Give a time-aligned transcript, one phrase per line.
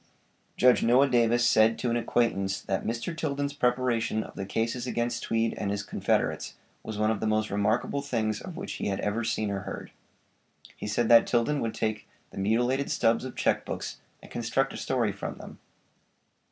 [0.57, 3.15] Judge Noah Davis said to an acquaintance that 'Mr.
[3.15, 7.51] Tilden's preparation of the cases against Tweed and his confederates was one of the most
[7.51, 9.91] remarkable things of which he had ever seen or heard.
[10.75, 14.77] He said that Tilden would take the mutilated stubbs of check books, and construct a
[14.77, 15.59] story from them.